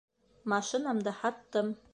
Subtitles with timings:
[0.53, 1.75] Машинамды һаттым.